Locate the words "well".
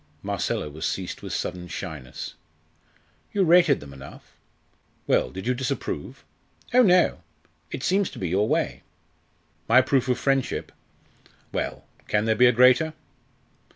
5.05-5.29, 11.51-11.85